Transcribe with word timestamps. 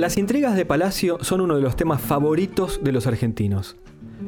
Las 0.00 0.16
intrigas 0.16 0.56
de 0.56 0.64
Palacio 0.64 1.18
son 1.20 1.42
uno 1.42 1.56
de 1.56 1.60
los 1.60 1.76
temas 1.76 2.00
favoritos 2.00 2.80
de 2.82 2.90
los 2.90 3.06
argentinos. 3.06 3.76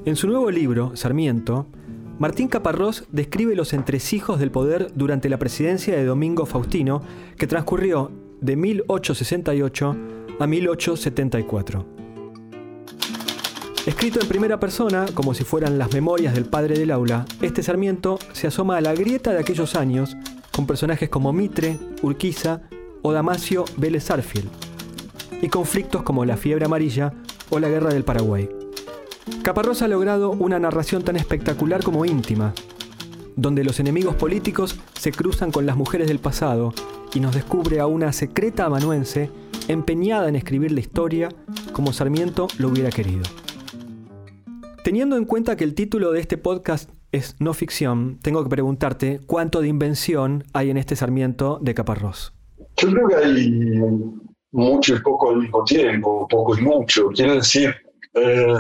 En 0.05 0.17
su 0.17 0.27
nuevo 0.27 0.51
libro, 0.51 0.95
Sarmiento, 0.97 1.67
Martín 2.19 2.49
Caparrós 2.49 3.05
describe 3.11 3.57
los 3.57 3.73
entresijos 3.73 4.39
del 4.39 4.51
poder 4.51 4.93
durante 4.95 5.31
la 5.31 5.39
presidencia 5.39 5.97
de 5.97 6.05
Domingo 6.05 6.45
Faustino, 6.45 7.01
que 7.39 7.47
transcurrió 7.47 8.13
de 8.43 8.55
1868 8.55 9.97
a 10.39 10.47
1874. 10.47 11.87
Escrito 13.87 14.21
en 14.21 14.29
primera 14.29 14.61
persona, 14.61 15.07
como 15.15 15.33
si 15.33 15.43
fueran 15.43 15.79
las 15.79 15.91
memorias 15.95 16.35
del 16.35 16.45
padre 16.45 16.79
del 16.79 16.91
aula, 16.91 17.25
este 17.41 17.63
Sarmiento 17.63 18.19
se 18.35 18.47
asoma 18.47 18.77
a 18.77 18.83
la 18.83 18.93
grieta 18.93 19.33
de 19.33 19.39
aquellos 19.39 19.75
años 19.75 20.19
con 20.55 20.67
personajes 20.67 21.09
como 21.09 21.33
Mitre, 21.33 21.79
Urquiza 22.03 22.61
o 23.01 23.15
Damasio 23.15 23.65
Vélez 23.79 24.11
Arfield, 24.11 24.51
y 25.41 25.49
conflictos 25.49 26.03
como 26.03 26.25
la 26.25 26.37
fiebre 26.37 26.67
amarilla 26.67 27.13
o 27.51 27.59
la 27.59 27.69
guerra 27.69 27.93
del 27.93 28.05
Paraguay. 28.05 28.49
Caparrós 29.43 29.83
ha 29.83 29.89
logrado 29.89 30.31
una 30.31 30.59
narración 30.59 31.03
tan 31.03 31.17
espectacular 31.17 31.83
como 31.83 32.05
íntima, 32.05 32.55
donde 33.37 33.65
los 33.65 33.81
enemigos 33.81 34.15
políticos 34.17 34.79
se 34.95 35.13
cruzan 35.13 35.53
con 35.53 35.67
las 35.67 35.77
mujeres 35.77 36.09
del 36.09 36.19
pasado 36.19 36.75
y 37.15 37.21
nos 37.21 37.35
descubre 37.35 37.81
a 37.81 37.87
una 37.87 38.13
secreta 38.13 38.67
amanuense 38.67 39.31
empeñada 39.69 40.29
en 40.29 40.37
escribir 40.37 40.73
la 40.73 40.81
historia 40.81 41.29
como 41.73 41.93
Sarmiento 41.93 42.49
lo 42.59 42.69
hubiera 42.69 42.91
querido. 42.91 43.23
Teniendo 44.85 45.17
en 45.17 45.25
cuenta 45.25 45.57
que 45.57 45.65
el 45.65 45.75
título 45.75 46.11
de 46.11 46.21
este 46.21 46.39
podcast 46.39 46.91
es 47.13 47.37
no 47.39 47.55
ficción, 47.55 48.19
tengo 48.23 48.43
que 48.43 48.51
preguntarte 48.51 49.21
cuánto 49.27 49.61
de 49.61 49.69
invención 49.69 50.45
hay 50.53 50.71
en 50.71 50.77
este 50.77 50.97
Sarmiento 50.97 51.59
de 51.63 51.75
Caparrós. 51.75 52.33
Yo 52.79 52.91
creo 52.91 53.09
que 53.09 53.15
hay 53.15 53.93
mucho 54.53 54.95
y 54.95 55.01
poco 55.01 55.31
al 55.31 55.39
mismo 55.39 55.65
tiempo, 55.65 56.27
poco 56.29 56.57
y 56.57 56.63
mucho. 56.63 57.09
Quiero 57.09 57.35
decir, 57.35 57.75
eh, 58.15 58.55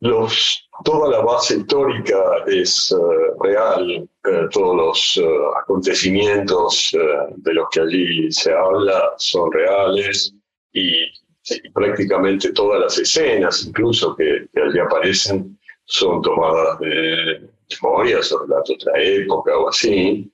los, 0.00 0.68
toda 0.84 1.10
la 1.10 1.20
base 1.20 1.58
histórica 1.58 2.18
es 2.46 2.92
eh, 2.92 2.96
real, 3.40 3.90
eh, 3.90 4.46
todos 4.50 4.76
los 4.76 5.20
acontecimientos 5.62 6.90
de 7.36 7.54
los 7.54 7.68
que 7.70 7.80
allí 7.80 8.32
se 8.32 8.52
habla 8.52 9.12
son 9.18 9.52
reales 9.52 10.34
y, 10.72 10.92
prácticamente 11.72 12.52
todas 12.52 12.80
las 12.80 12.98
escenas, 12.98 13.64
incluso 13.66 14.16
que, 14.16 14.48
que 14.52 14.60
allí 14.60 14.80
aparecen, 14.80 15.56
son 15.84 16.20
tomadas 16.20 16.80
de 16.80 17.48
memorias 17.70 18.32
o 18.32 18.40
relatos 18.40 18.76
de 18.78 18.90
la 18.90 19.00
época 19.00 19.56
o 19.56 19.68
así. 19.68 20.28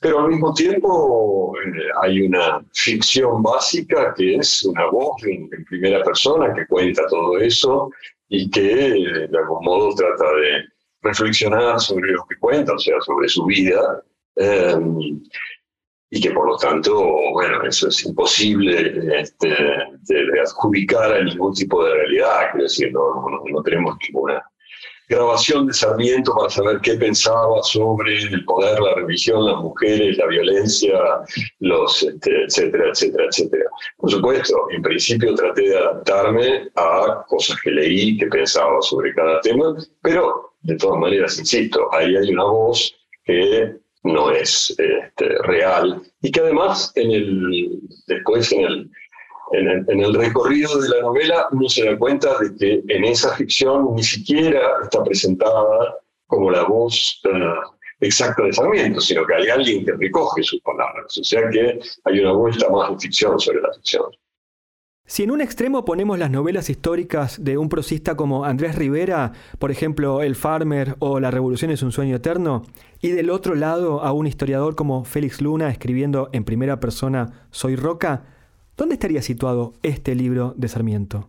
Pero 0.00 0.20
al 0.20 0.28
mismo 0.28 0.54
tiempo 0.54 1.54
eh, 1.58 1.88
hay 2.02 2.22
una 2.22 2.64
ficción 2.72 3.42
básica 3.42 4.14
que 4.16 4.36
es 4.36 4.64
una 4.64 4.86
voz 4.86 5.22
en, 5.24 5.48
primera 5.64 6.02
persona 6.04 6.54
que 6.54 6.66
cuenta 6.66 7.02
todo 7.08 7.38
eso 7.38 7.90
y 8.28 8.48
que 8.50 9.28
de 9.30 9.38
algún 9.38 9.64
modo 9.64 9.94
trata 9.94 10.24
de 10.24 10.64
reflexionar 11.02 11.80
sobre 11.80 12.12
lo 12.12 12.24
que 12.26 12.38
cuenta, 12.38 12.74
o 12.74 12.78
sea, 12.78 13.00
sobre 13.00 13.28
su 13.28 13.44
vida. 13.46 14.02
Em, 14.36 15.20
y 16.10 16.20
que 16.20 16.30
por 16.30 16.46
lo 16.46 16.56
tanto, 16.56 16.94
bueno, 17.32 17.62
eso 17.64 17.88
es 17.88 18.04
imposible 18.04 19.20
este, 19.20 19.48
de, 19.48 20.40
adjudicar 20.40 21.12
a 21.12 21.22
ningún 21.22 21.52
tipo 21.52 21.84
de 21.84 21.92
realidad, 21.92 22.50
quiero 22.52 22.64
decir, 22.64 22.92
no, 22.92 23.28
no 23.50 23.62
tenemos 23.62 23.96
ninguna 24.06 24.42
grabación 25.08 25.66
de 25.66 25.72
Sarmiento 25.72 26.34
para 26.34 26.50
saber 26.50 26.80
qué 26.82 26.94
pensaba 26.94 27.62
sobre 27.62 28.18
el 28.18 28.44
poder, 28.44 28.78
la 28.80 28.94
religión, 28.94 29.46
las 29.46 29.56
mujeres, 29.56 30.18
la 30.18 30.26
violencia, 30.26 30.98
los, 31.60 32.02
este, 32.02 32.44
etcétera, 32.44 32.90
etcétera, 32.90 33.24
etcétera. 33.28 33.64
Por 33.96 34.10
supuesto, 34.10 34.56
en 34.70 34.82
principio 34.82 35.34
traté 35.34 35.68
de 35.68 35.78
adaptarme 35.78 36.68
a 36.76 37.24
cosas 37.28 37.58
que 37.62 37.70
leí, 37.70 38.18
que 38.18 38.26
pensaba 38.26 38.80
sobre 38.82 39.14
cada 39.14 39.40
tema, 39.40 39.74
pero 40.02 40.54
de 40.62 40.76
todas 40.76 40.98
maneras, 40.98 41.38
insisto, 41.38 41.88
ahí 41.92 42.14
hay 42.16 42.30
una 42.32 42.44
voz 42.44 42.94
que 43.24 43.76
no 44.02 44.30
es 44.30 44.70
este, 44.70 45.28
real 45.42 46.02
y 46.22 46.30
que 46.30 46.40
además 46.40 46.92
en 46.94 47.10
el, 47.10 47.80
después 48.06 48.52
en 48.52 48.60
el, 48.60 48.90
en 49.52 50.00
el, 50.00 50.14
recorrido 50.14 50.80
de 50.80 50.88
la 50.88 51.00
novela 51.02 51.46
uno 51.52 51.68
se 51.68 51.84
da 51.84 51.98
cuenta 51.98 52.38
de 52.38 52.54
que 52.56 52.94
en 52.94 53.04
esa 53.04 53.34
ficción 53.36 53.94
ni 53.94 54.02
siquiera 54.02 54.60
está 54.82 55.02
presentada 55.02 55.98
como 56.26 56.50
la 56.50 56.64
voz 56.64 57.20
eh, 57.24 57.30
exacta 58.00 58.44
de 58.44 58.52
Sarmiento, 58.52 59.00
sino 59.00 59.26
que 59.26 59.34
hay 59.34 59.48
alguien 59.48 59.84
que 59.84 59.92
recoge 59.92 60.42
sus 60.42 60.60
palabras. 60.60 61.16
O 61.18 61.24
sea 61.24 61.48
que 61.50 61.78
hay 62.04 62.20
una 62.20 62.32
vuelta 62.32 62.68
más 62.68 62.90
de 62.90 62.98
ficción 62.98 63.38
sobre 63.40 63.62
la 63.62 63.72
ficción. 63.72 64.04
Si 65.06 65.22
en 65.22 65.30
un 65.30 65.40
extremo 65.40 65.86
ponemos 65.86 66.18
las 66.18 66.30
novelas 66.30 66.68
históricas 66.68 67.42
de 67.42 67.56
un 67.56 67.70
prosista 67.70 68.14
como 68.14 68.44
Andrés 68.44 68.74
Rivera, 68.74 69.32
por 69.58 69.70
ejemplo 69.70 70.20
El 70.20 70.36
Farmer 70.36 70.96
o 70.98 71.18
La 71.18 71.30
Revolución 71.30 71.70
es 71.70 71.82
un 71.82 71.92
sueño 71.92 72.16
eterno, 72.16 72.64
y 73.00 73.12
del 73.12 73.30
otro 73.30 73.54
lado 73.54 74.02
a 74.02 74.12
un 74.12 74.26
historiador 74.26 74.74
como 74.74 75.04
Félix 75.04 75.40
Luna 75.40 75.70
escribiendo 75.70 76.28
en 76.34 76.44
primera 76.44 76.78
persona 76.78 77.46
Soy 77.50 77.74
Roca, 77.74 78.37
¿Dónde 78.78 78.94
estaría 78.94 79.20
situado 79.22 79.72
este 79.82 80.14
libro 80.14 80.54
de 80.56 80.68
Sarmiento? 80.68 81.28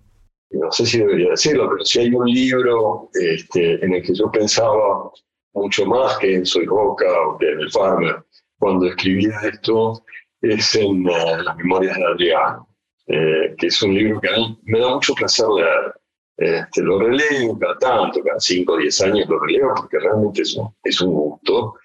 No 0.52 0.72
sé 0.72 0.86
si 0.86 1.00
debería 1.00 1.32
decirlo, 1.32 1.68
pero 1.68 1.84
si 1.84 1.98
hay 1.98 2.14
un 2.14 2.30
libro 2.30 3.10
este, 3.14 3.84
en 3.84 3.96
el 3.96 4.04
que 4.04 4.14
yo 4.14 4.32
pensaba 4.32 5.10
mucho 5.54 5.84
más 5.88 6.20
que 6.20 6.36
en 6.36 6.46
Soy 6.46 6.66
Roca 6.66 7.08
o 7.28 7.40
que 7.40 7.50
en 7.50 7.62
El 7.62 7.72
Farmer, 7.72 8.24
cuando 8.60 8.86
escribía 8.86 9.32
esto, 9.52 10.04
es 10.44 10.76
en 10.76 11.10
eh, 11.10 11.44
Las 11.44 11.58
Memorias 11.58 11.98
de 11.98 12.06
Adriano, 12.06 12.68
eh, 13.08 13.56
que 13.58 13.66
es 13.66 13.82
un 13.82 13.96
libro 13.96 14.22
que 14.22 14.30
a 14.30 14.38
mí 14.38 14.60
me 14.66 14.80
da 14.80 14.94
mucho 14.94 15.16
placer 15.16 15.48
leer. 15.48 15.94
Este, 16.40 16.82
lo 16.82 17.00
releo 17.00 17.60
cada 17.60 17.78
tanto, 17.78 18.24
cada 18.24 18.40
5 18.40 18.72
o 18.72 18.78
10 18.78 19.02
años 19.02 19.28
lo 19.28 19.40
releo 19.40 19.74
porque 19.76 20.00
realmente 20.00 20.44
es 20.44 20.56
un, 20.56 20.74
es 20.86 21.02
un 21.02 21.12
gusto. 21.12 21.76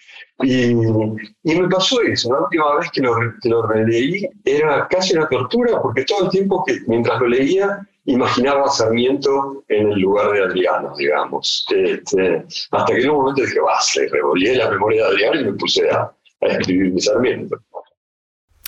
Y, 0.42 0.70
y, 0.70 1.60
me 1.60 1.68
pasó 1.68 2.00
eso, 2.02 2.32
la 2.32 2.42
última 2.42 2.76
vez 2.76 2.90
que 2.92 3.00
lo, 3.00 3.16
que 3.40 3.48
lo 3.48 3.66
releí 3.66 4.28
era 4.44 4.86
casi 4.88 5.16
una 5.16 5.28
tortura 5.28 5.80
porque 5.82 6.04
todo 6.04 6.24
el 6.24 6.30
tiempo 6.30 6.64
que 6.64 6.80
mientras 6.86 7.20
lo 7.20 7.26
leía 7.26 7.80
imaginaba 8.04 8.66
a 8.66 8.68
Sarmiento 8.68 9.64
en 9.68 9.90
el 9.90 9.98
lugar 9.98 10.30
de 10.30 10.42
Adriano, 10.44 10.94
digamos. 10.96 11.66
Este, 11.74 12.44
hasta 12.70 12.94
que 12.94 13.00
en 13.00 13.10
un 13.10 13.16
momento 13.16 13.42
dije, 13.42 13.60
basta, 13.60 14.02
revolví 14.10 14.54
la 14.54 14.70
memoria 14.70 15.02
de 15.04 15.08
Adriano 15.08 15.40
y 15.40 15.44
me 15.46 15.52
puse 15.54 15.90
a, 15.90 16.12
a 16.42 16.46
escribir 16.46 16.92
mi 16.92 17.00
Sarmiento. 17.00 17.56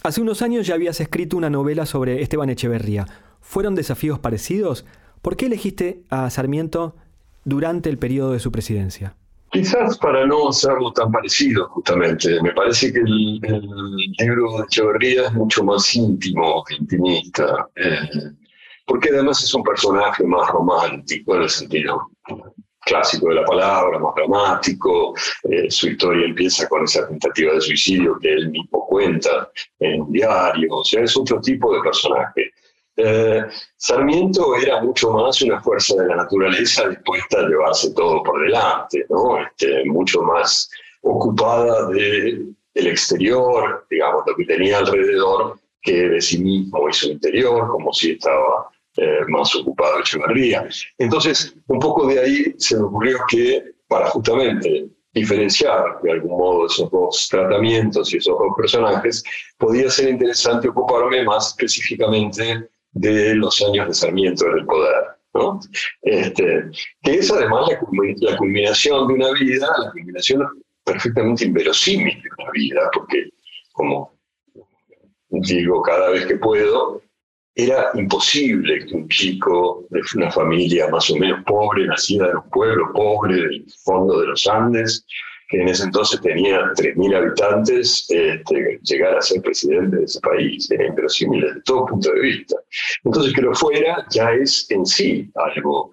Hace 0.02 0.20
unos 0.20 0.42
años 0.42 0.66
ya 0.66 0.75
habías 0.75 1.00
escrito 1.00 1.36
una 1.36 1.50
novela 1.50 1.86
sobre 1.86 2.22
Esteban 2.22 2.50
Echeverría. 2.50 3.06
¿Fueron 3.41 3.75
desafíos 3.75 4.19
parecidos? 4.19 4.84
¿Por 5.26 5.37
qué 5.37 5.47
elegiste 5.47 6.04
a 6.09 6.31
Sarmiento 6.31 6.94
durante 7.44 7.91
el 7.91 7.98
periodo 7.98 8.31
de 8.31 8.38
su 8.38 8.53
presidencia? 8.53 9.16
Quizás 9.50 9.98
para 9.98 10.25
no 10.25 10.50
hacerlo 10.50 10.92
tan 10.92 11.10
parecido, 11.10 11.69
justamente. 11.70 12.40
Me 12.43 12.52
parece 12.52 12.93
que 12.93 13.00
el, 13.00 13.40
libro 14.20 14.58
de 14.58 14.64
Echeverría 14.67 15.26
es 15.26 15.32
mucho 15.32 15.64
más 15.64 15.96
íntimo, 15.96 16.62
intimista, 16.78 17.69
eh, 17.75 18.08
porque 18.87 19.08
además 19.08 19.43
es 19.43 19.52
un 19.52 19.64
personaje 19.64 20.23
más 20.23 20.49
romántico 20.49 21.34
en 21.34 21.43
el 21.43 21.50
sentido 21.50 22.08
clásico 22.82 23.28
de 23.28 23.34
la 23.34 23.44
palabra, 23.44 23.99
más 23.99 24.14
dramático. 24.14 25.12
Eh, 25.50 25.69
su 25.69 25.88
historia 25.88 26.26
empieza 26.26 26.69
con 26.69 26.84
esa 26.84 27.08
tentativa 27.08 27.52
de 27.52 27.62
suicidio 27.62 28.17
que 28.20 28.32
él 28.32 28.50
mismo 28.52 28.87
cuenta 28.87 29.50
en 29.81 30.02
un 30.02 30.12
diario. 30.12 30.69
O 30.70 30.84
sea, 30.84 31.02
es 31.02 31.17
otro 31.17 31.40
tipo 31.40 31.75
de 31.75 31.81
personaje. 31.81 32.52
Eh, 32.96 33.44
Sarmiento 33.76 34.56
era 34.56 34.82
mucho 34.82 35.10
más 35.10 35.43
una 35.43 35.60
fuerza 35.60 35.94
de 35.96 36.08
la 36.08 36.16
naturaleza 36.16 36.88
dispuesta 36.88 37.40
a 37.40 37.48
llevarse 37.48 37.93
todo 37.93 38.22
por 38.22 38.40
delante, 38.43 39.04
¿no? 39.10 39.38
Este, 39.38 39.84
mucho 39.84 40.22
más 40.22 40.70
ocupada 41.02 41.88
del 41.88 42.54
el 42.75 42.87
exterior, 42.88 43.87
digamos, 43.90 44.22
lo 44.26 44.37
que 44.37 44.44
tenía 44.44 44.78
alrededor, 44.78 45.58
que 45.81 46.08
de 46.08 46.20
sí 46.20 46.38
mismo 46.38 46.88
y 46.88 46.93
su 46.93 47.08
interior, 47.08 47.69
como 47.69 47.90
si 47.93 48.12
estaba 48.12 48.69
eh, 48.99 49.20
más 49.28 49.54
ocupado 49.54 50.00
Echeverría. 50.00 50.69
Entonces, 50.99 51.54
un 51.69 51.78
poco 51.78 52.06
de 52.06 52.20
ahí 52.20 52.54
se 52.58 52.76
me 52.76 52.84
ocurrió 52.84 53.19
que 53.28 53.64
para 53.88 54.08
justamente 54.08 54.88
diferenciar 55.12 55.99
de 56.02 56.12
algún 56.12 56.37
modo 56.37 56.66
esos 56.66 56.90
dos 56.90 57.28
tratamientos 57.31 58.12
y 58.12 58.19
esos 58.19 58.38
dos 58.38 58.52
personajes, 58.56 59.25
podía 59.56 59.88
ser 59.88 60.10
interesante 60.10 60.69
ocuparme 60.69 61.25
más 61.25 61.49
específicamente 61.49 62.69
de 62.96 63.34
los 63.34 63.62
años 63.62 63.88
de 63.88 63.94
Sarmiento 63.94 64.46
en 64.46 64.58
el 64.58 64.66
poder. 64.66 65.04
¿no? 65.34 65.60
Este, 66.02 66.70
que 67.02 67.14
es 67.14 67.31
además 67.31 67.69
la, 67.69 68.31
la 68.31 68.37
culminación 68.38 69.06
de 69.06 69.14
una 69.14 69.32
vida, 69.32 69.69
la 69.78 69.90
culminación 69.93 70.46
perfectamente 70.82 71.44
inverosímil 71.44 72.22
de 72.22 72.28
una 72.38 72.50
vida, 72.52 72.90
porque 72.94 73.28
como 73.72 74.16
digo 75.28 75.82
cada 75.82 76.10
vez 76.10 76.25
que 76.25 76.37
puedo, 76.37 77.02
era 77.54 77.90
imposible 77.94 78.87
que 78.87 78.94
un 78.94 79.08
chico 79.08 79.87
de 79.90 80.00
una 80.14 80.31
familia 80.31 80.88
más 80.88 81.10
o 81.10 81.16
menos 81.16 81.42
pobre, 81.44 81.87
nacida 81.87 82.31
en 82.31 82.37
un 82.37 82.50
pueblo 82.50 82.92
pobre 82.94 83.34
del 83.34 83.66
fondo 83.84 84.20
de 84.20 84.28
los 84.28 84.46
Andes, 84.46 85.04
que 85.48 85.60
en 85.60 85.69
ese 85.69 85.84
entonces 85.84 86.20
tenía 86.20 86.60
3.000 86.75 87.16
habitantes, 87.16 88.06
este, 88.08 88.81
llegara 88.82 89.19
a 89.19 89.22
ser 89.22 89.43
presidente 89.43 89.96
de 89.98 90.04
ese 90.04 90.20
país. 90.20 90.70
Era 90.70 90.87
inverosímil 90.87 91.40
desde 91.43 91.60
todo 91.62 91.87
punto 91.87 92.12
de 92.12 92.20
vista. 92.20 92.56
Entonces, 93.04 93.32
que 93.32 93.43
lo 93.43 93.54
fuera 93.54 94.04
ya 94.10 94.32
es 94.32 94.70
en 94.70 94.84
sí 94.84 95.31
algo 95.34 95.93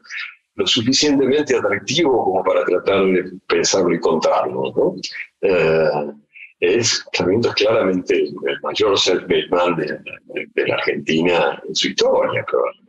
lo 0.56 0.68
suficientemente 0.68 1.56
atractivo 1.56 2.24
como 2.24 2.44
para 2.44 2.64
tratar 2.66 3.06
de 3.06 3.32
pensarlo 3.48 3.94
y 3.94 4.00
contarlo. 4.00 4.96
Eh, 5.42 5.90
es, 6.60 7.04
Sarmiento 7.12 7.52
claramente 7.54 8.24
el 8.24 8.62
mayor 8.62 8.98
self-made 8.98 9.50
man 9.50 9.76
de, 9.76 10.66
la 10.68 10.76
Argentina 10.76 11.62
en 11.68 11.76
su 11.76 11.88
historia, 11.88 12.46
probablemente. 12.46 12.83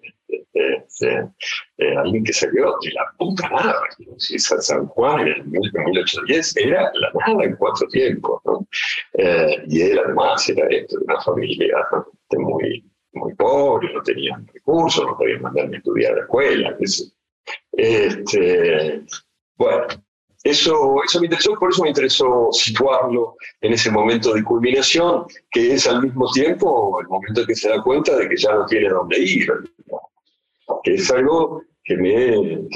Alguien 1.96 2.24
que 2.24 2.32
salió 2.32 2.76
de 2.82 2.92
la 2.92 3.04
puta 3.18 3.48
nada. 3.48 3.80
Si 4.18 4.38
San 4.38 4.86
Juan 4.86 5.26
en 5.28 5.50
1810 5.50 6.56
era 6.56 6.90
la 6.94 7.10
nada 7.26 7.44
en 7.44 7.56
cuatro 7.56 7.86
tiempos. 7.88 8.40
¿no? 8.44 8.66
Eh, 9.14 9.64
y 9.68 9.82
él 9.82 10.00
además 10.04 10.48
era 10.48 10.66
esto, 10.68 10.98
de 10.98 11.04
una 11.04 11.20
familia 11.20 11.76
muy, 12.38 12.84
muy 13.12 13.34
pobre, 13.34 13.92
no 13.92 14.02
tenían 14.02 14.46
recursos, 14.52 15.04
no 15.06 15.16
podían 15.16 15.42
mandarme 15.42 15.76
a 15.76 15.78
estudiar 15.78 16.12
a 16.12 16.16
la 16.16 16.22
escuela. 16.22 16.76
Este, 17.72 19.02
bueno, 19.56 19.86
eso, 20.44 20.96
eso 21.02 21.20
me 21.20 21.26
interesó, 21.26 21.54
por 21.58 21.70
eso 21.70 21.82
me 21.82 21.88
interesó 21.88 22.48
situarlo 22.52 23.36
en 23.60 23.72
ese 23.72 23.90
momento 23.90 24.34
de 24.34 24.44
culminación, 24.44 25.24
que 25.50 25.74
es 25.74 25.86
al 25.86 26.02
mismo 26.02 26.30
tiempo 26.32 27.00
el 27.00 27.08
momento 27.08 27.40
en 27.40 27.46
que 27.46 27.54
se 27.54 27.68
da 27.68 27.82
cuenta 27.82 28.14
de 28.16 28.28
que 28.28 28.36
ya 28.36 28.52
no 28.54 28.66
tiene 28.66 28.88
dónde 28.88 29.18
ir. 29.18 29.50
Que 30.84 30.94
es 30.94 31.10
algo 31.10 31.62
que 31.84 31.96
me, 31.96 32.68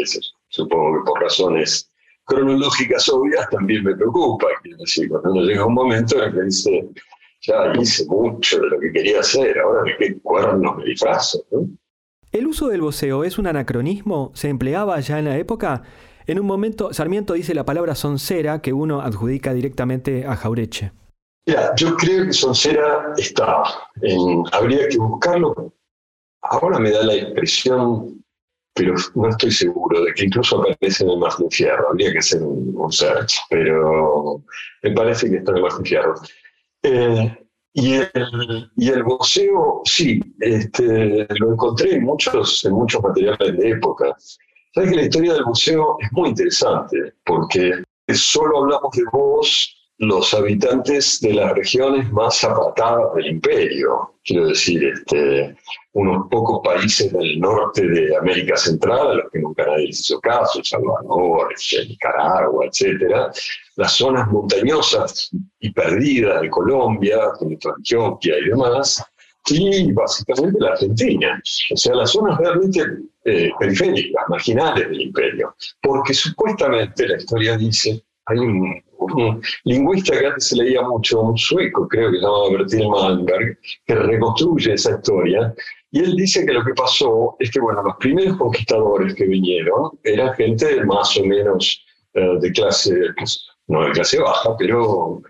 supongo 0.48 0.98
que 0.98 1.10
por 1.10 1.22
razones 1.22 1.90
cronológicas 2.24 3.08
obvias 3.08 3.48
también 3.50 3.84
me 3.84 3.96
preocupa. 3.96 4.46
Quiero 4.62 4.78
decir, 4.78 5.08
cuando 5.08 5.32
uno 5.32 5.42
llega 5.42 5.66
un 5.66 5.74
momento 5.74 6.16
en 6.16 6.24
el 6.24 6.34
que 6.34 6.42
dice, 6.42 6.88
ya 7.42 7.72
hice 7.80 8.04
mucho 8.06 8.60
de 8.60 8.68
lo 8.68 8.80
que 8.80 8.92
quería 8.92 9.20
hacer, 9.20 9.58
ahora 9.58 9.82
de 9.84 9.96
qué 9.96 10.18
cuernos 10.20 10.76
me 10.76 10.84
disfrazo. 10.84 11.44
¿El 12.30 12.46
uso 12.46 12.68
del 12.68 12.82
voceo 12.82 13.24
es 13.24 13.38
un 13.38 13.46
anacronismo? 13.46 14.32
¿Se 14.34 14.48
empleaba 14.48 15.00
ya 15.00 15.18
en 15.18 15.24
la 15.24 15.38
época? 15.38 15.82
En 16.26 16.38
un 16.38 16.46
momento, 16.46 16.92
Sarmiento 16.92 17.32
dice 17.32 17.54
la 17.54 17.64
palabra 17.64 17.94
soncera 17.94 18.60
que 18.60 18.74
uno 18.74 19.00
adjudica 19.00 19.54
directamente 19.54 20.26
a 20.26 20.36
Jaureche. 20.36 20.92
Mira, 21.46 21.74
yo 21.76 21.96
creo 21.96 22.26
que 22.26 22.34
soncera 22.34 23.14
está. 23.16 23.62
En, 24.02 24.42
habría 24.52 24.86
que 24.88 24.98
buscarlo. 24.98 25.72
Ahora 26.42 26.78
me 26.78 26.90
da 26.90 27.02
la 27.04 27.16
impresión, 27.16 28.24
pero 28.74 28.94
no 29.14 29.28
estoy 29.28 29.50
seguro, 29.50 30.04
de 30.04 30.14
que 30.14 30.24
incluso 30.26 30.60
aparece 30.60 31.04
en 31.04 31.10
el 31.10 31.18
Margen 31.18 31.50
Fierro. 31.50 31.88
Habría 31.90 32.12
que 32.12 32.18
hacer 32.18 32.42
un, 32.42 32.92
search, 32.92 33.34
pero 33.50 34.42
me 34.82 34.92
parece 34.92 35.28
que 35.28 35.36
está 35.36 35.50
en 35.50 35.56
el 35.56 35.62
Margen 35.62 35.84
Fierro. 35.84 36.14
Eh, 36.82 37.36
y 37.74 37.94
el, 37.94 38.70
y 38.76 38.88
el 38.88 39.02
voceo, 39.02 39.82
sí, 39.84 40.20
este, 40.40 41.26
lo 41.38 41.52
encontré 41.52 41.94
en 41.94 42.04
muchos, 42.04 42.64
en 42.64 42.72
muchos 42.72 43.02
materiales 43.02 43.56
de 43.56 43.70
época. 43.70 44.16
Sabes 44.74 44.90
que 44.90 44.96
la 44.96 45.02
historia 45.02 45.34
del 45.34 45.44
museo 45.44 45.96
es 46.00 46.12
muy 46.12 46.30
interesante 46.30 47.14
porque 47.24 47.82
solo 48.14 48.58
hablamos 48.58 48.90
de 48.92 49.04
vos 49.12 49.77
los 49.98 50.32
habitantes 50.32 51.20
de 51.20 51.34
las 51.34 51.52
regiones 51.52 52.10
más 52.12 52.44
apartadas 52.44 53.14
del 53.16 53.26
imperio, 53.26 54.14
quiero 54.24 54.46
decir, 54.46 54.84
este, 54.84 55.56
unos 55.92 56.28
pocos 56.30 56.60
países 56.62 57.12
del 57.12 57.40
norte 57.40 57.84
de 57.86 58.16
América 58.16 58.56
Central, 58.56 59.10
a 59.10 59.14
los 59.14 59.32
que 59.32 59.40
nunca 59.40 59.66
nadie 59.66 59.88
hizo 59.88 60.20
caso, 60.20 60.62
Salvador, 60.62 61.52
este, 61.52 61.84
Nicaragua, 61.86 62.66
etc. 62.66 63.32
Las 63.74 63.92
zonas 63.92 64.28
montañosas 64.28 65.30
y 65.58 65.72
perdidas 65.72 66.42
de 66.42 66.50
Colombia, 66.50 67.18
como 67.36 67.56
Antioquia 67.76 68.38
y 68.38 68.50
demás, 68.50 69.02
y 69.50 69.92
básicamente 69.92 70.60
la 70.60 70.72
Argentina. 70.72 71.42
O 71.72 71.76
sea, 71.76 71.94
las 71.94 72.10
zonas 72.10 72.38
realmente 72.38 72.80
eh, 73.24 73.50
periféricas, 73.58 74.24
marginales 74.28 74.88
del 74.88 75.00
imperio. 75.00 75.56
Porque 75.82 76.14
supuestamente 76.14 77.08
la 77.08 77.16
historia 77.16 77.56
dice, 77.56 78.04
hay 78.26 78.38
un, 78.38 78.82
lingüista 79.64 80.18
que 80.18 80.26
antes 80.26 80.48
se 80.48 80.56
leía 80.56 80.82
mucho, 80.82 81.20
un 81.20 81.36
sueco, 81.36 81.86
creo 81.88 82.10
que 82.10 82.18
se 82.18 82.22
llamaba 82.22 82.50
Bertil 82.50 82.88
Malmberg, 82.88 83.58
que 83.86 83.94
reconstruye 83.94 84.74
esa 84.74 84.96
historia. 84.96 85.54
Y 85.90 86.00
él 86.00 86.16
dice 86.16 86.44
que 86.44 86.52
lo 86.52 86.64
que 86.64 86.74
pasó 86.74 87.36
es 87.38 87.50
que, 87.50 87.60
bueno, 87.60 87.82
los 87.82 87.96
primeros 87.96 88.36
conquistadores 88.36 89.14
que 89.14 89.24
vinieron 89.24 89.98
eran 90.04 90.34
gente 90.34 90.84
más 90.84 91.16
o 91.16 91.24
menos 91.24 91.84
eh, 92.14 92.38
de 92.40 92.52
clase, 92.52 92.94
no 93.68 93.84
de 93.84 93.92
clase 93.92 94.18
baja, 94.20 94.56
pero 94.58 95.22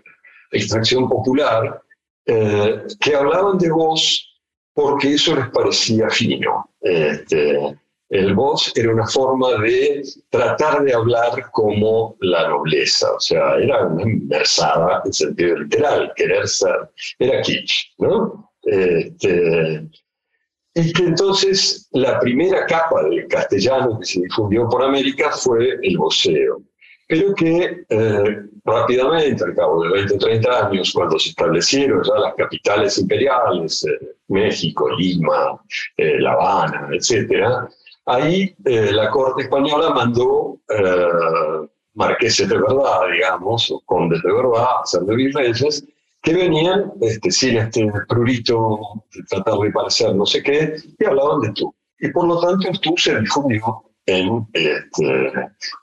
extracción 0.51 1.07
popular, 1.07 1.81
eh, 2.25 2.83
que 2.99 3.15
hablaban 3.15 3.57
de 3.57 3.71
voz 3.71 4.25
porque 4.73 5.13
eso 5.13 5.35
les 5.35 5.49
parecía 5.49 6.09
fino. 6.09 6.69
Este, 6.81 7.77
el 8.09 8.33
voz 8.33 8.71
era 8.75 8.91
una 8.91 9.05
forma 9.05 9.53
de 9.61 10.03
tratar 10.29 10.83
de 10.83 10.93
hablar 10.93 11.49
como 11.51 12.17
la 12.21 12.47
nobleza, 12.47 13.13
o 13.13 13.19
sea, 13.19 13.55
era 13.55 13.85
una 13.85 14.03
inversada 14.03 15.01
en 15.05 15.13
sentido 15.13 15.59
literal, 15.59 16.11
querer 16.15 16.47
ser, 16.47 16.89
era 17.19 17.41
kitsch, 17.41 17.93
¿no? 17.99 18.51
Este, 18.63 19.87
y 20.73 20.93
que 20.93 21.03
entonces 21.03 21.87
la 21.91 22.19
primera 22.19 22.65
capa 22.65 23.03
del 23.03 23.27
castellano 23.27 23.99
que 23.99 24.05
se 24.05 24.21
difundió 24.21 24.67
por 24.69 24.83
América 24.83 25.31
fue 25.31 25.77
el 25.81 25.97
voceo 25.97 26.61
pero 27.09 27.33
que 27.33 27.85
eh, 27.89 28.41
rápidamente, 28.63 29.43
al 29.43 29.55
cabo 29.55 29.81
de 29.81 29.89
20 29.93 30.13
o 30.13 30.17
30 30.19 30.67
años, 30.67 30.91
cuando 30.93 31.17
se 31.17 31.29
establecieron 31.29 32.03
ya 32.03 32.19
las 32.19 32.35
capitales 32.35 32.99
imperiales, 32.99 33.83
eh, 33.83 34.11
México, 34.27 34.87
Lima, 34.95 35.59
eh, 35.97 36.19
La 36.19 36.33
Habana, 36.33 36.87
etc., 36.91 37.67
ahí 38.05 38.55
la 38.65 39.09
corte 39.09 39.43
española 39.43 39.91
mandó 39.91 40.59
marqueses 41.99 42.47
de 42.47 42.57
verdad, 42.57 43.01
digamos, 43.11 43.69
o 43.71 43.81
condes 43.85 44.21
de 44.23 44.31
verdad, 44.31 45.15
virreyes, 45.15 45.85
que 46.21 46.33
venían 46.33 46.91
este, 47.01 47.31
sin 47.31 47.57
este 47.57 47.87
prurito 48.07 48.79
de 49.13 49.23
tratar 49.23 49.59
de 49.59 49.71
parecer 49.71 50.15
no 50.15 50.25
sé 50.25 50.43
qué, 50.43 50.75
y 50.97 51.05
hablaban 51.05 51.41
de 51.41 51.51
tú. 51.53 51.73
Y 51.99 52.09
por 52.11 52.27
lo 52.27 52.39
tanto 52.39 52.69
tú 52.81 52.95
se 52.97 53.19
difundió 53.19 53.83
en, 54.05 54.47
este, 54.53 55.31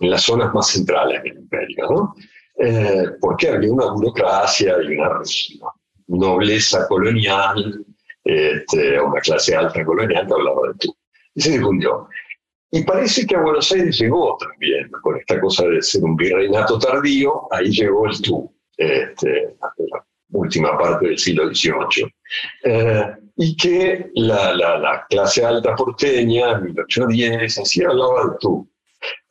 en 0.00 0.10
las 0.10 0.22
zonas 0.22 0.52
más 0.54 0.68
centrales 0.68 1.22
del 1.22 1.38
imperio, 1.38 1.86
¿no? 1.90 2.14
Eh, 2.58 3.04
porque 3.20 3.50
había 3.50 3.70
una 3.70 3.92
burocracia 3.92 4.76
y 4.82 4.96
una 4.96 5.20
nobleza 6.06 6.88
colonial, 6.88 7.84
este, 8.24 8.98
una 9.00 9.20
clase 9.20 9.54
alta 9.54 9.84
colonial 9.84 10.26
que 10.26 10.32
hablaba 10.32 10.68
de 10.68 10.74
tú. 10.78 10.95
Y 11.36 11.40
se 11.40 11.52
difundió. 11.52 12.08
Y 12.72 12.82
parece 12.82 13.24
que 13.24 13.36
a 13.36 13.42
Buenos 13.42 13.70
Aires 13.70 13.96
llegó 13.98 14.36
también, 14.38 14.90
con 15.00 15.16
esta 15.16 15.40
cosa 15.40 15.64
de 15.68 15.80
ser 15.80 16.02
un 16.02 16.16
virreinato 16.16 16.78
tardío, 16.80 17.46
ahí 17.52 17.70
llegó 17.70 18.06
el 18.06 18.20
tú, 18.20 18.52
este, 18.76 19.54
la 19.60 20.04
última 20.32 20.76
parte 20.76 21.06
del 21.06 21.18
siglo 21.18 21.48
XVIII 21.54 22.12
y 23.36 23.56
que 23.56 24.10
la, 24.14 24.54
la, 24.54 25.06
clase 25.08 25.44
alta 25.44 25.74
porteña, 25.74 26.52
en 26.52 26.64
1810, 26.64 27.58
así 27.58 27.84
hablaba 27.84 28.24
de 28.24 28.36
tú. 28.40 28.68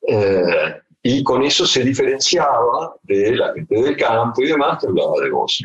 Eh, 0.07 0.75
y 1.01 1.23
con 1.23 1.43
eso 1.43 1.65
se 1.65 1.83
diferenciaba 1.83 2.95
de 3.03 3.35
la 3.35 3.53
gente 3.53 3.81
del 3.81 3.97
campo 3.97 4.41
y 4.41 4.47
demás 4.47 4.79
que 4.79 4.87
hablaba 4.87 5.19
de 5.21 5.31
voz. 5.31 5.59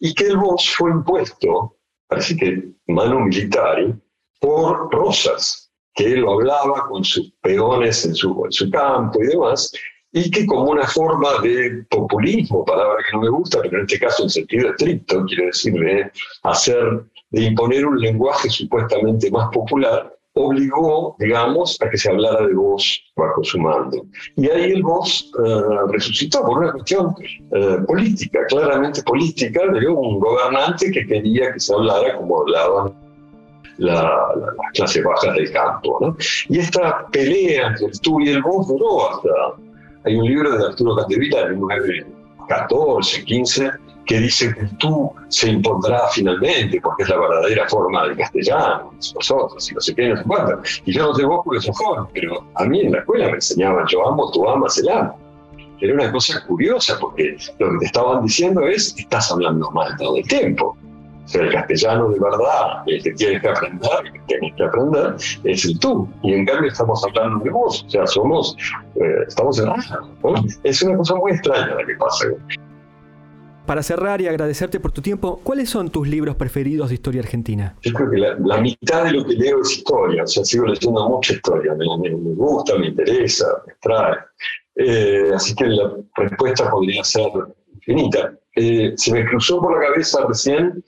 Y 0.00 0.12
que 0.12 0.26
el 0.26 0.36
voz 0.36 0.68
fue 0.76 0.90
impuesto, 0.90 1.76
parece 2.08 2.36
que 2.36 2.64
mano 2.88 3.20
militar, 3.20 3.94
por 4.40 4.92
Rosas, 4.92 5.63
que 5.94 6.12
él 6.12 6.20
lo 6.20 6.32
hablaba 6.32 6.86
con 6.88 7.04
sus 7.04 7.32
peones 7.40 8.04
en 8.04 8.14
su, 8.14 8.44
en 8.44 8.52
su 8.52 8.70
campo 8.70 9.22
y 9.22 9.28
demás, 9.28 9.72
y 10.12 10.30
que 10.30 10.46
como 10.46 10.70
una 10.70 10.86
forma 10.86 11.28
de 11.42 11.84
populismo, 11.90 12.64
palabra 12.64 13.02
que 13.04 13.16
no 13.16 13.22
me 13.22 13.30
gusta, 13.30 13.60
pero 13.62 13.78
en 13.78 13.84
este 13.84 13.98
caso 13.98 14.22
en 14.22 14.30
sentido 14.30 14.70
estricto, 14.70 15.24
quiere 15.26 15.46
decir 15.46 15.74
de 15.74 16.10
hacer 16.44 17.04
de 17.30 17.42
imponer 17.42 17.84
un 17.84 17.98
lenguaje 17.98 18.48
supuestamente 18.48 19.28
más 19.30 19.48
popular, 19.50 20.16
obligó, 20.34 21.16
digamos, 21.18 21.80
a 21.80 21.90
que 21.90 21.98
se 21.98 22.10
hablara 22.10 22.46
de 22.46 22.54
vos 22.54 23.02
bajo 23.16 23.42
su 23.42 23.58
mando. 23.58 24.06
Y 24.36 24.48
ahí 24.50 24.72
el 24.72 24.82
vos 24.82 25.32
eh, 25.44 25.62
resucitó 25.88 26.44
por 26.44 26.58
una 26.58 26.72
cuestión 26.72 27.14
eh, 27.52 27.78
política, 27.86 28.40
claramente 28.48 29.02
política, 29.02 29.66
de 29.66 29.86
un 29.88 30.20
gobernante 30.20 30.90
que 30.92 31.06
quería 31.06 31.52
que 31.52 31.60
se 31.60 31.74
hablara 31.74 32.16
como 32.16 32.40
hablaban 32.40 33.03
la, 33.78 34.28
las 34.36 34.72
clases 34.74 35.04
bajas 35.04 35.34
del 35.34 35.52
campo. 35.52 35.98
¿no? 36.00 36.16
Y 36.48 36.58
esta 36.58 37.06
pelea 37.08 37.68
entre 37.68 37.86
el 37.86 38.00
tú 38.00 38.20
y 38.20 38.30
el 38.30 38.42
vos 38.42 38.68
duró 38.68 39.10
hasta... 39.10 39.30
Hay 40.06 40.16
un 40.16 40.26
libro 40.26 40.56
de 40.56 40.66
Arturo 40.66 40.96
Candevila 40.96 41.46
de 41.46 41.56
1914, 41.56 43.24
15, 43.24 43.70
que 44.06 44.18
dice 44.18 44.54
que 44.54 44.66
tú 44.78 45.10
se 45.28 45.48
impondrá 45.48 46.08
finalmente, 46.12 46.80
porque 46.82 47.04
es 47.04 47.08
la 47.08 47.18
verdadera 47.18 47.68
forma 47.68 48.04
del 48.04 48.16
castellano, 48.16 48.92
nosotros, 49.14 49.70
y 49.70 49.74
no 49.74 49.80
sé 49.80 49.94
qué, 49.94 50.08
no 50.10 50.16
sé 50.16 50.24
cuánto. 50.24 50.60
Y 50.84 50.92
yo 50.92 51.06
no 51.06 51.14
sé 51.14 51.24
vos 51.24 51.40
porque 51.44 51.60
sos 51.60 51.76
joven, 51.76 52.04
pero 52.12 52.46
a 52.54 52.64
mí 52.64 52.80
en 52.80 52.92
la 52.92 52.98
escuela 52.98 53.26
me 53.26 53.34
enseñaban, 53.34 53.86
yo 53.88 54.06
amo, 54.06 54.30
tú 54.32 54.48
amas, 54.48 54.76
el 54.78 54.88
amo. 54.90 55.18
Era 55.80 55.94
una 55.94 56.12
cosa 56.12 56.44
curiosa, 56.46 56.98
porque 57.00 57.36
lo 57.58 57.72
que 57.72 57.78
te 57.78 57.86
estaban 57.86 58.24
diciendo 58.24 58.62
es, 58.66 58.94
estás 58.96 59.30
hablando 59.32 59.70
mal 59.70 59.96
todo 59.96 60.16
el 60.16 60.28
tiempo. 60.28 60.76
O 61.24 61.28
sea, 61.28 61.42
el 61.42 61.52
castellano 61.52 62.10
de 62.10 62.20
verdad, 62.20 62.82
el 62.86 63.02
que 63.02 63.12
tienes 63.12 63.40
que 63.40 63.48
aprender, 63.48 63.90
el 64.04 64.12
que 64.12 64.20
tienes 64.26 64.54
que 64.56 64.64
aprender, 64.64 65.14
es 65.44 65.64
el 65.64 65.78
tú. 65.78 66.08
Y 66.22 66.34
en 66.34 66.44
cambio 66.44 66.70
estamos 66.70 67.02
hablando 67.04 67.42
de 67.42 67.50
vos, 67.50 67.84
o 67.86 67.90
sea, 67.90 68.06
somos, 68.06 68.56
eh, 68.96 69.24
estamos 69.26 69.58
en 69.58 69.66
¿no? 69.66 69.74
Es 70.62 70.82
una 70.82 70.96
cosa 70.98 71.14
muy 71.14 71.32
extraña 71.32 71.74
la 71.74 71.86
que 71.86 71.94
pasa. 71.94 72.26
Para 73.66 73.82
cerrar 73.82 74.20
y 74.20 74.26
agradecerte 74.26 74.78
por 74.78 74.92
tu 74.92 75.00
tiempo, 75.00 75.40
¿cuáles 75.42 75.70
son 75.70 75.88
tus 75.88 76.06
libros 76.06 76.36
preferidos 76.36 76.90
de 76.90 76.96
historia 76.96 77.22
argentina? 77.22 77.74
Yo 77.80 77.94
creo 77.94 78.10
que 78.10 78.18
la, 78.18 78.58
mitad 78.58 79.04
de 79.04 79.12
lo 79.12 79.24
que 79.24 79.32
leo 79.32 79.62
es 79.62 79.78
historia, 79.78 80.24
o 80.24 80.26
sea, 80.26 80.44
sigo 80.44 80.66
leyendo 80.66 81.08
mucha 81.08 81.32
historia, 81.32 81.72
me, 81.74 82.10
gusta, 82.34 82.76
me 82.76 82.88
interesa, 82.88 83.46
me 83.66 83.72
trae. 83.80 84.16
Eh, 84.76 85.30
así 85.34 85.54
que 85.54 85.66
la 85.66 85.94
respuesta 86.16 86.70
podría 86.70 87.02
ser 87.02 87.30
infinita. 87.72 88.34
Eh, 88.56 88.92
se 88.96 89.12
me 89.12 89.24
cruzó 89.24 89.62
por 89.62 89.80
la 89.80 89.88
cabeza 89.88 90.26
recién 90.28 90.84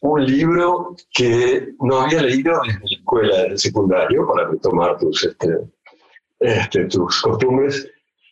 un 0.00 0.24
libro 0.24 0.96
que 1.12 1.74
no 1.80 2.00
había 2.00 2.22
leído 2.22 2.58
desde 2.66 2.80
la 2.80 2.96
escuela, 2.96 3.42
del 3.42 3.58
secundario, 3.58 4.26
para 4.26 4.48
retomar 4.48 4.98
tus, 4.98 5.24
este, 5.24 5.58
este, 6.40 6.84
tus 6.86 7.20
costumbres, 7.20 7.88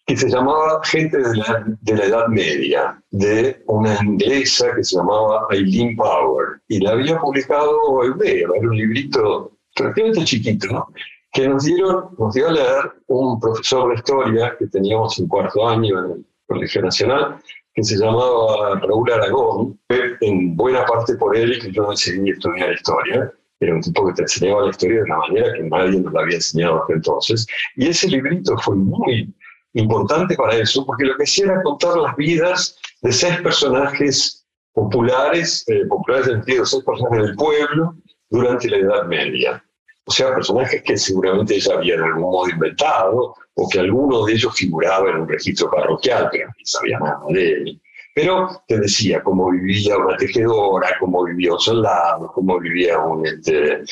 que 0.06 0.16
se 0.16 0.30
llamaba 0.30 0.80
Gente 0.84 1.18
de 1.18 1.37
la, 1.37 1.64
de 1.82 1.96
la, 1.96 2.04
Edad 2.04 2.28
Media, 2.28 3.02
de 3.10 3.62
una 3.66 3.98
inglesa 4.02 4.75
que 4.75 4.82
se 4.82 4.96
llamaba 4.96 5.46
Eileen 5.50 5.96
Power. 5.96 6.62
Y 6.68 6.80
la 6.80 6.92
había 6.92 7.18
publicado 7.18 8.02
Eudeo, 8.02 8.54
era 8.54 8.68
un 8.68 8.76
librito 8.76 9.52
relativamente 9.76 10.25
chiquito, 10.25 10.88
que 11.32 11.46
nos, 11.46 11.64
dieron, 11.64 12.08
nos 12.18 12.34
dio 12.34 12.48
a 12.48 12.52
leer 12.52 12.92
un 13.08 13.38
profesor 13.38 13.90
de 13.90 13.96
historia 13.96 14.56
que 14.58 14.66
teníamos 14.68 15.18
en 15.18 15.28
cuarto 15.28 15.68
año 15.68 15.98
en 15.98 16.10
el 16.12 16.26
Colegio 16.46 16.80
Nacional, 16.80 17.38
que 17.78 17.85
se 17.85 17.97
llamaba 17.97 18.80
Raúl 18.80 19.12
Aragón, 19.12 19.78
en 19.88 20.56
buena 20.56 20.85
parte 20.85 21.14
por 21.14 21.37
él 21.37 21.61
que 21.61 21.70
yo 21.70 21.88
decidí 21.88 22.30
estudiar 22.30 22.73
historia. 22.73 23.32
Era 23.61 23.75
un 23.76 23.80
tipo 23.80 24.04
que 24.08 24.14
te 24.14 24.23
enseñaba 24.23 24.64
la 24.64 24.70
historia 24.70 24.97
de 24.97 25.02
una 25.04 25.18
manera 25.18 25.52
que 25.52 25.62
nadie 25.62 26.00
nos 26.00 26.12
la 26.12 26.23
había 26.23 26.35
enseñado 26.35 26.80
hasta 26.80 26.94
entonces. 26.94 27.47
Y 27.76 27.87
ese 27.87 28.08
librito 28.08 28.58
fue 28.58 28.75
muy 28.75 29.32
importante 29.75 30.35
para 30.35 30.56
eso, 30.56 30.85
porque 30.85 31.04
lo 31.04 31.16
que 31.16 31.23
hacía 31.23 31.44
era 31.44 31.62
contar 31.62 31.97
las 31.99 32.16
vidas 32.16 32.76
de 33.02 33.12
seis 33.12 33.40
personajes 33.42 34.44
populares, 34.73 35.64
eh, 35.68 35.87
populares 35.88 36.26
en 36.26 36.32
el 36.32 36.38
sentido 36.38 36.62
de 36.62 36.66
seis 36.66 36.82
personajes 36.85 37.26
del 37.26 37.37
pueblo 37.37 37.94
durante 38.28 38.70
la 38.70 38.78
Edad 38.78 39.04
Media. 39.04 39.64
O 40.08 40.10
sea, 40.10 40.34
personajes 40.34 40.82
que 40.82 40.96
seguramente 40.96 41.56
ella 41.56 41.74
había 41.74 41.98
de 41.98 42.04
algún 42.04 42.22
modo 42.22 42.48
inventado, 42.48 43.34
o 43.54 43.68
que 43.68 43.78
alguno 43.78 44.24
de 44.24 44.32
ellos 44.32 44.56
figuraba 44.56 45.10
en 45.10 45.16
un 45.18 45.28
registro 45.28 45.70
parroquial, 45.70 46.30
pero 46.32 46.46
no 46.48 46.54
sabía 46.64 46.98
nada 46.98 47.20
de 47.28 47.52
él. 47.52 47.82
Pero 48.14 48.48
te 48.66 48.80
decía 48.80 49.22
cómo 49.22 49.50
vivía 49.50 49.98
una 49.98 50.16
tejedora, 50.16 50.96
cómo 50.98 51.24
vivía 51.24 51.52
un 51.52 51.60
soldado, 51.60 52.32
cómo 52.32 52.58
vivía 52.58 52.98
un, 52.98 53.26
este, 53.26 53.82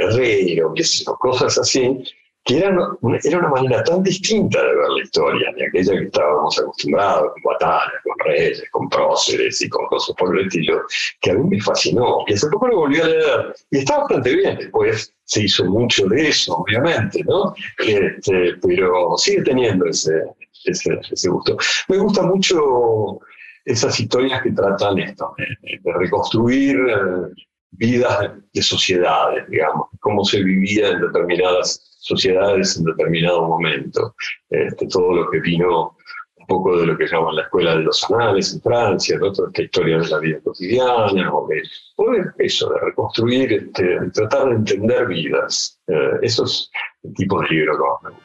herrero, 0.00 0.72
qué 0.74 0.82
sé 0.82 1.04
cosas 1.18 1.58
así, 1.58 2.02
que 2.44 2.58
era 2.58 2.70
una, 3.00 3.18
era 3.24 3.38
una 3.38 3.48
manera 3.48 3.82
tan 3.84 4.02
distinta 4.02 4.60
de 4.60 4.76
ver 4.76 4.88
la 4.90 5.02
historia 5.02 5.52
de 5.56 5.66
aquella 5.66 5.92
que 5.98 6.04
estábamos 6.04 6.58
acostumbrados, 6.58 7.32
con 7.32 7.42
batallas, 7.42 8.02
con 8.02 8.18
reyes, 8.26 8.64
con 8.70 8.88
próceres 8.90 9.62
y 9.62 9.68
con 9.68 9.86
cosas 9.86 10.14
por 10.16 10.38
el 10.38 10.46
estilo, 10.46 10.82
que 11.22 11.30
a 11.30 11.34
mí 11.34 11.48
me 11.48 11.60
fascinó. 11.60 12.24
Y 12.26 12.34
hace 12.34 12.48
poco 12.48 12.68
lo 12.68 12.76
volví 12.80 13.00
a 13.00 13.06
leer 13.06 13.54
y 13.70 13.78
está 13.78 13.98
bastante 13.98 14.34
bien. 14.36 14.58
Después 14.58 15.14
se 15.24 15.44
hizo 15.44 15.64
mucho 15.64 16.06
de 16.06 16.28
eso, 16.28 16.56
obviamente, 16.56 17.24
¿no? 17.24 17.54
Este, 17.78 18.54
pero 18.62 19.16
sigue 19.16 19.42
teniendo 19.42 19.86
ese, 19.86 20.24
gusto. 21.28 21.56
Me 21.88 21.96
gusta 21.96 22.22
mucho 22.22 23.20
esas 23.64 23.98
historias 23.98 24.42
que 24.42 24.50
tratan 24.50 24.98
esto, 24.98 25.34
de, 25.38 25.78
de 25.82 25.92
reconstruir 25.94 26.76
eh, 26.76 27.44
vidas 27.76 28.32
de 28.52 28.62
sociedades, 28.62 29.48
digamos, 29.48 29.88
cómo 30.00 30.24
se 30.24 30.42
vivía 30.42 30.90
en 30.90 31.00
determinadas 31.00 31.98
sociedades 32.00 32.76
en 32.76 32.84
determinado 32.84 33.48
momento. 33.48 34.14
Este, 34.50 34.86
todo 34.88 35.12
lo 35.12 35.30
que 35.30 35.40
vino 35.40 35.96
un 36.36 36.46
poco 36.46 36.78
de 36.78 36.86
lo 36.86 36.98
que 36.98 37.06
llaman 37.06 37.36
la 37.36 37.42
escuela 37.42 37.76
de 37.76 37.82
los 37.84 38.04
anales 38.10 38.52
en 38.52 38.60
Francia, 38.60 39.16
¿no? 39.18 39.32
toda 39.32 39.48
esta 39.48 39.62
historia 39.62 39.98
de 39.98 40.08
la 40.08 40.18
vida 40.18 40.38
cotidiana, 40.44 41.32
o 41.32 41.48
de, 41.48 41.62
eso, 42.38 42.68
de 42.70 42.80
reconstruir, 42.80 43.52
este, 43.52 43.98
de 44.00 44.10
tratar 44.10 44.48
de 44.50 44.56
entender 44.56 45.06
vidas. 45.06 45.80
Eh, 45.86 46.18
eso 46.22 46.44
es 46.44 46.70
el 47.02 47.14
tipo 47.14 47.40
de 47.40 47.48
libro 47.48 47.72
que 47.72 47.82
más 47.82 48.02
me 48.02 48.10
gusta. 48.10 48.24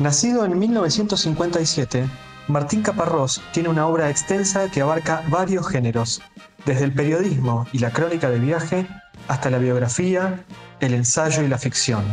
Nacido 0.00 0.44
en 0.44 0.58
1957, 0.58 2.04
Martín 2.48 2.82
Caparrós 2.82 3.40
tiene 3.52 3.68
una 3.68 3.86
obra 3.86 4.10
extensa 4.10 4.68
que 4.68 4.82
abarca 4.82 5.22
varios 5.28 5.68
géneros, 5.68 6.20
desde 6.66 6.84
el 6.84 6.92
periodismo 6.92 7.66
y 7.72 7.78
la 7.78 7.90
crónica 7.90 8.30
de 8.30 8.38
viaje 8.38 8.86
hasta 9.28 9.50
la 9.50 9.58
biografía, 9.58 10.44
el 10.80 10.94
ensayo 10.94 11.42
y 11.42 11.48
la 11.48 11.58
ficción. 11.58 12.04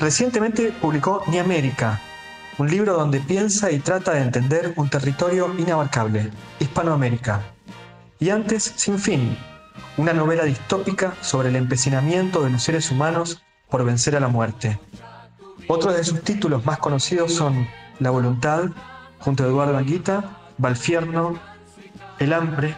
Recientemente 0.00 0.72
publicó 0.72 1.22
Ni 1.26 1.38
América, 1.38 2.00
un 2.58 2.70
libro 2.70 2.94
donde 2.94 3.20
piensa 3.20 3.70
y 3.70 3.78
trata 3.78 4.12
de 4.12 4.22
entender 4.22 4.72
un 4.76 4.88
territorio 4.88 5.52
inabarcable, 5.58 6.30
Hispanoamérica. 6.58 7.42
Y 8.18 8.30
antes, 8.30 8.72
Sin 8.76 8.98
Fin, 8.98 9.36
una 9.96 10.12
novela 10.12 10.44
distópica 10.44 11.14
sobre 11.20 11.50
el 11.50 11.56
empecinamiento 11.56 12.42
de 12.42 12.50
los 12.50 12.62
seres 12.62 12.90
humanos 12.90 13.42
por 13.68 13.84
vencer 13.84 14.16
a 14.16 14.20
la 14.20 14.28
muerte. 14.28 14.78
Otros 15.68 15.94
de 15.96 16.04
sus 16.04 16.22
títulos 16.22 16.64
más 16.64 16.78
conocidos 16.78 17.32
son 17.32 17.66
La 17.98 18.10
voluntad, 18.10 18.70
junto 19.24 19.42
a 19.42 19.46
Eduardo 19.46 19.76
Anguita, 19.76 20.36
Valfierno, 20.58 21.38
El 22.18 22.32
hambre, 22.32 22.76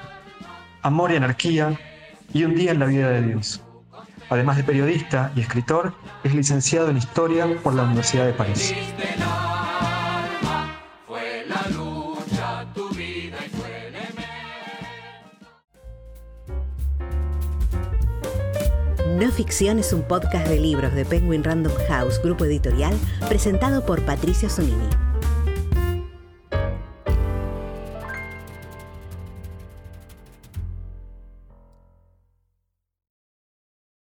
Amor 0.82 1.10
y 1.10 1.16
anarquía 1.16 1.78
y 2.32 2.44
Un 2.44 2.54
día 2.54 2.70
en 2.70 2.78
la 2.78 2.86
vida 2.86 3.10
de 3.10 3.22
Dios. 3.22 3.60
Además 4.30 4.56
de 4.56 4.64
periodista 4.64 5.32
y 5.34 5.40
escritor, 5.40 5.94
es 6.22 6.34
licenciado 6.34 6.90
en 6.90 6.98
Historia 6.98 7.46
por 7.62 7.74
la 7.74 7.82
Universidad 7.82 8.26
de 8.26 8.32
París. 8.32 8.74
No 19.16 19.30
Ficción 19.32 19.78
es 19.78 19.92
un 19.92 20.02
podcast 20.02 20.46
de 20.46 20.60
libros 20.60 20.92
de 20.92 21.04
Penguin 21.04 21.42
Random 21.42 21.72
House, 21.88 22.20
grupo 22.22 22.44
editorial, 22.44 22.94
presentado 23.28 23.84
por 23.86 24.02
Patricio 24.02 24.48
Zunini. 24.48 25.05